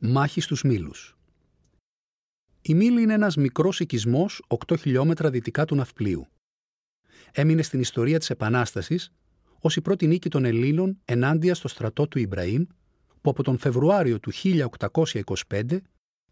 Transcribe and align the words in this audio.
Μάχης 0.00 0.44
στους 0.44 0.62
Μήλους 0.62 1.16
Η 2.62 2.74
Μήλη 2.74 3.02
είναι 3.02 3.12
ένας 3.12 3.36
μικρός 3.36 3.80
οικισμός 3.80 4.42
8 4.66 4.78
χιλιόμετρα 4.78 5.30
δυτικά 5.30 5.64
του 5.64 5.74
Ναυπλίου. 5.74 6.26
Έμεινε 7.32 7.62
στην 7.62 7.80
ιστορία 7.80 8.18
της 8.18 8.30
Επανάστασης 8.30 9.12
ως 9.60 9.76
η 9.76 9.80
πρώτη 9.80 10.06
νίκη 10.06 10.28
των 10.28 10.44
Ελλήνων 10.44 10.98
ενάντια 11.04 11.54
στο 11.54 11.68
στρατό 11.68 12.08
του 12.08 12.18
Ιμπραήμ 12.18 12.64
που 13.20 13.30
από 13.30 13.42
τον 13.42 13.58
Φεβρουάριο 13.58 14.20
του 14.20 14.32
1825 14.32 15.78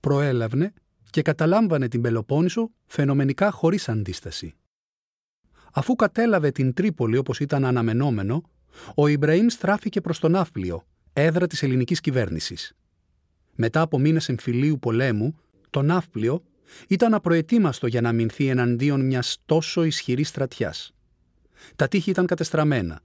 προέλαβνε 0.01 0.73
και 1.11 1.23
καταλάμβανε 1.23 1.89
την 1.89 2.01
Πελοπόννησο 2.01 2.71
φαινομενικά 2.87 3.51
χωρίς 3.51 3.89
αντίσταση. 3.89 4.55
Αφού 5.73 5.95
κατέλαβε 5.95 6.51
την 6.51 6.73
Τρίπολη 6.73 7.17
όπως 7.17 7.41
ήταν 7.41 7.65
αναμενόμενο, 7.65 8.51
ο 8.95 9.07
Ιμπραήμ 9.07 9.47
στράφηκε 9.49 10.01
προς 10.01 10.19
τον 10.19 10.31
Ναύπλιο, 10.31 10.87
έδρα 11.13 11.47
της 11.47 11.63
ελληνικής 11.63 12.01
κυβέρνησης. 12.01 12.76
Μετά 13.57 13.81
από 13.81 13.99
μήνες 13.99 14.29
εμφυλίου 14.29 14.79
πολέμου, 14.79 15.39
το 15.71 15.83
Ναύπλιο 15.83 16.43
ήταν 16.89 17.15
απροετοίμαστο 17.15 17.87
για 17.87 18.01
να 18.01 18.09
αμυνθεί 18.09 18.49
εναντίον 18.49 19.07
μιας 19.07 19.39
τόσο 19.45 19.85
ισχυρής 19.85 20.29
στρατιάς. 20.29 20.95
Τα 21.77 21.89
τείχη 21.89 22.11
ήταν 22.11 22.27
κατεστραμμένα, 22.27 23.01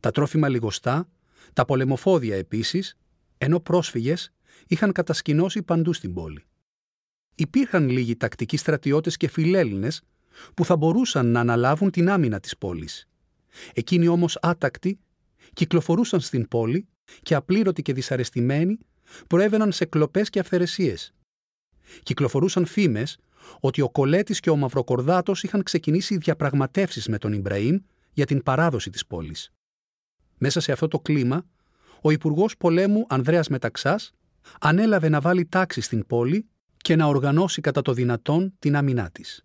τα 0.00 0.10
τρόφιμα 0.10 0.48
λιγοστά, 0.48 1.08
τα 1.52 1.64
πολεμοφόδια 1.64 2.36
επίσης, 2.36 2.96
ενώ 3.38 3.60
πρόσφυγες 3.60 4.32
είχαν 4.66 4.92
κατασκηνώσει 4.92 5.62
παντού 5.62 5.92
στην 5.92 6.14
πόλη. 6.14 6.44
Υπήρχαν 7.34 7.88
λίγοι 7.88 8.16
τακτικοί 8.16 8.56
στρατιώτες 8.56 9.16
και 9.16 9.28
φιλέλληνες 9.28 10.02
που 10.54 10.64
θα 10.64 10.76
μπορούσαν 10.76 11.26
να 11.26 11.40
αναλάβουν 11.40 11.90
την 11.90 12.10
άμυνα 12.10 12.40
της 12.40 12.58
πόλης. 12.58 13.08
Εκείνοι 13.74 14.08
όμως 14.08 14.38
άτακτοι 14.42 14.98
κυκλοφορούσαν 15.52 16.20
στην 16.20 16.48
πόλη 16.48 16.88
και 17.22 17.34
απλήρωτοι 17.34 17.82
και 17.82 17.92
δυσαρεστημένοι 17.92 18.78
προέβαιναν 19.26 19.72
σε 19.72 19.84
κλοπές 19.84 20.30
και 20.30 20.38
αυθαιρεσίες. 20.38 21.14
Κυκλοφορούσαν 22.02 22.66
φήμες 22.66 23.18
ότι 23.60 23.80
ο 23.80 23.90
Κολέτης 23.90 24.40
και 24.40 24.50
ο 24.50 24.56
Μαυροκορδάτος 24.56 25.42
είχαν 25.42 25.62
ξεκινήσει 25.62 26.16
διαπραγματεύσεις 26.16 27.08
με 27.08 27.18
τον 27.18 27.32
Ιμπραήμ 27.32 27.78
για 28.12 28.26
την 28.26 28.42
παράδοση 28.42 28.90
της 28.90 29.06
πόλης. 29.06 29.52
Μέσα 30.38 30.60
σε 30.60 30.72
αυτό 30.72 30.88
το 30.88 31.00
κλίμα, 31.00 31.46
ο 32.00 32.10
Υπουργός 32.10 32.56
Πολέμου 32.56 33.06
Ανδρέας 33.08 33.48
Μεταξάς 33.48 34.12
ανέλαβε 34.60 35.08
να 35.08 35.20
βάλει 35.20 35.46
τάξη 35.46 35.80
στην 35.80 36.06
πόλη 36.06 36.48
και 36.76 36.96
να 36.96 37.06
οργανώσει 37.06 37.60
κατά 37.60 37.82
το 37.82 37.92
δυνατόν 37.92 38.54
την 38.58 38.76
άμυνά 38.76 39.10
της. 39.10 39.44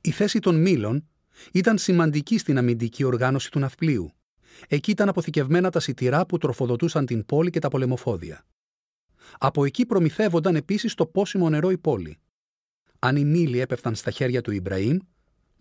Η 0.00 0.10
θέση 0.10 0.38
των 0.38 0.60
Μήλων 0.60 1.08
ήταν 1.52 1.78
σημαντική 1.78 2.38
στην 2.38 2.58
αμυντική 2.58 3.04
οργάνωση 3.04 3.50
του 3.50 3.58
ναυπλίου. 3.58 4.12
Εκεί 4.68 4.90
ήταν 4.90 5.08
αποθηκευμένα 5.08 5.70
τα 5.70 5.80
σιτηρά 5.80 6.26
που 6.26 6.38
τροφοδοτούσαν 6.38 7.06
την 7.06 7.26
πόλη 7.26 7.50
και 7.50 7.58
τα 7.58 7.68
πολεμοφόδια. 7.68 8.44
Από 9.38 9.64
εκεί 9.64 9.86
προμηθεύονταν 9.86 10.56
επίσης 10.56 10.94
το 10.94 11.06
πόσιμο 11.06 11.48
νερό 11.48 11.70
η 11.70 11.78
πόλη. 11.78 12.18
Αν 12.98 13.16
οι 13.16 13.24
Μήλοι 13.24 13.58
έπεφταν 13.58 13.94
στα 13.94 14.10
χέρια 14.10 14.40
του 14.40 14.50
Ιμπραήμ, 14.50 14.96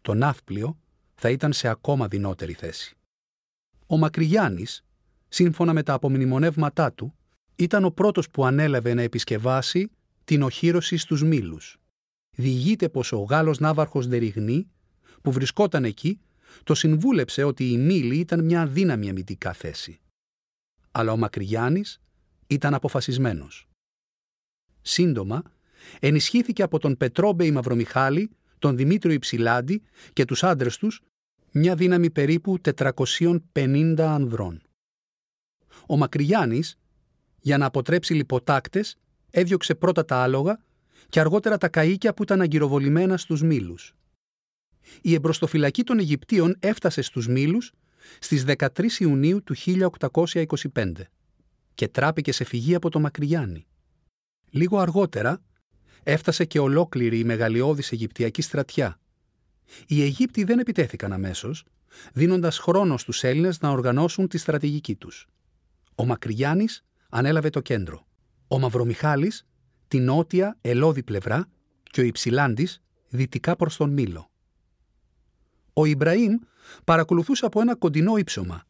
το 0.02 0.14
ναύπλιο 0.14 0.78
θα 1.16 1.30
ήταν 1.30 1.54
σε 1.54 1.68
ακόμα 1.68 2.08
δεινότερη 2.08 2.54
θέση. 2.54 2.98
Ο 3.88 3.98
Μακρυγιάννης, 3.98 4.84
σύμφωνα 5.30 5.74
με 5.74 5.84
τα 5.84 5.94
απομνημονεύματά 5.94 6.94
του, 6.94 7.14
ήταν 7.56 7.86
ο 7.86 7.90
πρώτος 7.90 8.30
που 8.30 8.46
ανέλαβε 8.46 8.94
να 8.94 9.02
επισκευάσει 9.02 9.92
την 10.24 10.42
οχύρωση 10.42 10.98
στους 10.98 11.24
Μήλους. 11.24 11.78
Διηγείται 12.38 12.90
πως 12.90 13.12
ο 13.12 13.20
Γάλλος 13.20 13.60
Ναύαρχος 13.60 14.08
Ντεριγνή, 14.08 14.68
που 15.22 15.32
βρισκόταν 15.32 15.86
εκεί, 15.86 16.20
το 16.64 16.74
συμβούλεψε 16.74 17.44
ότι 17.44 17.72
η 17.72 17.78
Μήλη 17.78 18.18
ήταν 18.18 18.44
μια 18.44 18.62
αδύναμη 18.62 19.10
αμυντικά 19.10 19.54
θέση. 19.54 20.00
Αλλά 20.92 21.12
ο 21.12 21.18
Μακρυγιάννης 21.18 22.02
ήταν 22.48 22.74
αποφασισμένος. 22.74 23.68
Σύντομα, 24.82 25.44
ενισχύθηκε 26.00 26.64
από 26.64 26.80
τον 26.80 26.98
Πετρόμπεϊ 26.98 27.52
Μαυρομιχάλη, 27.52 28.30
τον 28.60 28.78
Δημήτριο 28.78 29.14
Υψηλάντη 29.14 29.82
και 30.14 30.26
τους 30.26 30.44
άντρες 30.44 30.78
τους 30.78 31.02
μια 31.52 31.76
δύναμη 31.76 32.10
περίπου 32.10 32.58
450 33.54 33.96
ανδρών. 34.00 34.62
Ο 35.88 35.98
Μακρυγιάννης, 35.98 36.78
για 37.40 37.58
να 37.58 37.66
αποτρέψει 37.66 38.14
λιποτάκτες, 38.14 38.98
έδιωξε 39.30 39.76
πρώτα 39.76 40.06
τα 40.06 40.16
άλογα 40.16 40.64
και 41.10 41.20
αργότερα 41.20 41.58
τα 41.58 41.70
καΐκια 41.74 42.16
που 42.16 42.24
ήταν 42.24 42.42
αγκυροβολημένα 42.42 43.18
στους 43.18 43.42
μήλους. 43.42 43.96
Η 45.02 45.14
εμπροστοφυλακή 45.14 45.84
των 45.84 46.00
Αιγυπτίων 46.00 46.56
έφτασε 46.60 47.02
στους 47.02 47.28
μήλους 47.28 47.72
στις 48.20 48.44
13 48.48 48.68
Ιουνίου 49.00 49.44
του 49.44 49.56
1825 49.56 50.92
και 51.76 51.88
τράπηκε 51.88 52.32
σε 52.32 52.44
φυγή 52.44 52.76
από 52.76 52.90
το 52.90 53.00
Μακρυγιάννη. 53.00 53.68
Λίγο 54.50 54.80
αργότερα 54.80 55.42
έφτασε 56.04 56.46
και 56.46 56.60
ολόκληρη 56.60 57.20
η 57.20 57.24
μεγαλειώδης 57.24 57.92
Αιγυπτιακή 57.92 58.42
στρατιά. 58.42 59.00
Οι 59.88 60.02
Αιγύπτιοι 60.02 60.44
δεν 60.44 60.60
επιτέθηκαν 60.60 61.14
αμέσως, 61.14 61.64
δίνοντας 62.14 62.58
χρόνο 62.58 62.98
στους 62.98 63.24
Έλληνες 63.24 63.60
να 63.60 63.70
οργανώσουν 63.70 64.28
τη 64.28 64.38
στρατηγική 64.38 64.96
τους. 64.96 65.28
Ο 65.96 66.06
Μακρυγιάννης 66.06 66.86
ανέλαβε 67.10 67.50
το 67.50 67.60
κέντρο. 67.60 68.08
Ο 68.48 68.60
Μαυρομιχάλης 68.60 69.46
την 69.88 70.04
νότια 70.04 70.58
ελώδη 70.62 71.04
πλευρά 71.04 71.50
και 71.84 72.02
ο 72.02 72.04
Υψηλάντης 72.04 72.82
δυτικά 73.10 73.56
προς 73.56 73.78
τον 73.78 73.90
Μήλο. 73.90 74.29
Ο 75.74 75.86
Ιμπραήμ 75.86 76.36
παρακολουθούσε 76.84 77.46
από 77.46 77.62
ένα 77.62 77.76
κοντινό 77.76 78.18
ύψωμα. 78.18 78.64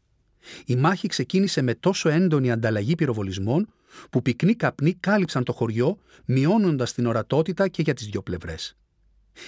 Η 0.66 0.76
μάχη 0.76 1.08
ξεκίνησε 1.08 1.62
με 1.62 1.74
τόσο 1.74 2.10
έντονη 2.10 2.52
ανταλλαγή 2.52 2.96
πυροβολισμών 2.96 3.74
που 4.10 4.22
πυκνοί 4.22 4.56
καπνοί 4.56 4.94
κάλυψαν 4.94 5.44
το 5.44 5.54
χωριό, 5.54 5.98
μειώνοντας 6.26 6.94
την 6.94 7.06
ορατότητα 7.06 7.68
και 7.68 7.82
για 7.82 7.94
τις 7.94 8.08
δύο 8.08 8.22
πλευρές. 8.22 8.78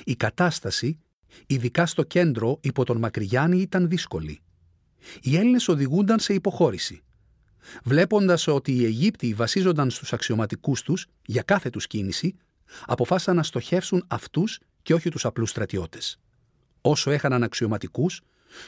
Η 0.04 0.16
κατάσταση, 0.16 1.00
ειδικά 1.48 1.86
στο 1.86 2.04
κέντρο 2.04 2.58
υπό 2.62 2.86
τον 2.86 2.98
Μακρυγιάννη, 2.98 3.58
ήταν 3.58 3.90
δύσκολη. 3.90 4.42
Οι 5.22 5.36
Έλληνες 5.38 5.68
οδηγούνταν 5.68 6.20
σε 6.20 6.34
υποχώρηση. 6.34 7.02
Βλέποντας 7.84 8.48
ότι 8.48 8.76
οι 8.76 8.86
Αιγύπτιοι 8.86 9.34
βασίζονταν 9.34 9.90
στους 9.90 10.14
αξιωματικούς 10.14 10.82
τους 10.82 11.08
για 11.26 11.42
κάθε 11.42 11.70
τους 11.70 11.88
κίνηση, 11.88 12.36
αποφάσισαν 12.86 13.36
να 13.36 13.44
στοχεύσουν 13.44 14.04
αυτούς 14.08 14.60
και 14.82 14.94
όχι 14.94 15.10
τους 15.10 15.26
απλούς 15.26 15.50
στρατιώτες. 15.50 16.21
Όσο 16.82 17.12
έχαναν 17.12 17.44
αξιωματικούς, 17.44 18.22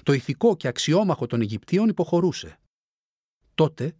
το 0.03 0.13
ηθικό 0.13 0.55
και 0.55 0.67
αξιόμαχο 0.67 1.27
των 1.27 1.41
Αιγυπτίων 1.41 1.89
υποχωρούσε. 1.89 2.59
Τότε, 3.55 3.95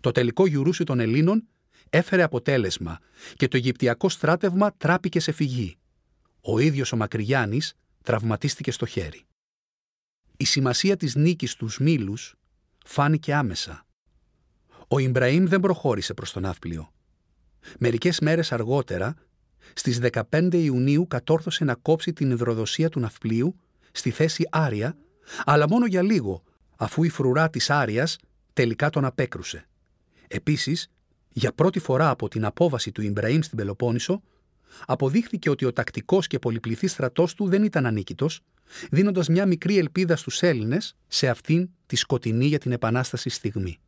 το 0.00 0.10
τελικό 0.10 0.46
γιουρούσι 0.46 0.84
των 0.84 1.00
Ελλήνων 1.00 1.48
έφερε 1.90 2.22
αποτέλεσμα 2.22 2.98
και 3.36 3.48
το 3.48 3.56
Αιγυπτιακό 3.56 4.08
στράτευμα 4.08 4.74
τράπηκε 4.76 5.20
σε 5.20 5.32
φυγή. 5.32 5.76
Ο 6.40 6.58
ίδιος 6.58 6.92
ο 6.92 6.96
Μακρυγιάννης 6.96 7.74
τραυματίστηκε 8.02 8.70
στο 8.70 8.86
χέρι. 8.86 9.22
Η 10.36 10.44
σημασία 10.44 10.96
της 10.96 11.14
νίκης 11.14 11.54
τους 11.54 11.78
Μήλους 11.78 12.34
φάνηκε 12.84 13.34
άμεσα 13.34 13.86
ο 14.92 14.98
Ιμπραήμ 14.98 15.46
δεν 15.46 15.60
προχώρησε 15.60 16.14
προς 16.14 16.32
τον 16.32 16.42
ναύπλιο. 16.42 16.92
Μερικές 17.78 18.20
μέρες 18.20 18.52
αργότερα, 18.52 19.14
στις 19.72 20.00
15 20.30 20.48
Ιουνίου 20.52 21.06
κατόρθωσε 21.08 21.64
να 21.64 21.74
κόψει 21.74 22.12
την 22.12 22.30
υδροδοσία 22.30 22.88
του 22.88 23.00
ναυπλίου 23.00 23.56
στη 23.92 24.10
θέση 24.10 24.48
Άρια, 24.50 24.96
αλλά 25.44 25.68
μόνο 25.68 25.86
για 25.86 26.02
λίγο, 26.02 26.42
αφού 26.76 27.04
η 27.04 27.08
φρουρά 27.08 27.50
της 27.50 27.70
Άριας 27.70 28.18
τελικά 28.52 28.90
τον 28.90 29.04
απέκρουσε. 29.04 29.66
Επίσης, 30.28 30.90
για 31.32 31.52
πρώτη 31.52 31.78
φορά 31.78 32.10
από 32.10 32.28
την 32.28 32.44
απόβαση 32.44 32.92
του 32.92 33.02
Ιμπραήμ 33.02 33.40
στην 33.40 33.56
Πελοπόννησο, 33.56 34.22
αποδείχθηκε 34.86 35.50
ότι 35.50 35.64
ο 35.64 35.72
τακτικός 35.72 36.26
και 36.26 36.38
πολυπληθής 36.38 36.92
στρατός 36.92 37.34
του 37.34 37.48
δεν 37.48 37.62
ήταν 37.62 37.86
ανίκητος, 37.86 38.40
δίνοντας 38.90 39.28
μια 39.28 39.46
μικρή 39.46 39.78
ελπίδα 39.78 40.16
στους 40.16 40.42
Έλληνες 40.42 40.96
σε 41.06 41.28
αυτήν 41.28 41.68
τη 41.86 41.96
σκοτεινή 41.96 42.46
για 42.46 42.58
την 42.58 42.72
Επανάσταση 42.72 43.28
στιγμή. 43.28 43.78